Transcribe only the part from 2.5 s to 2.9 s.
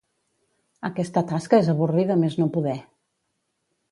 poder.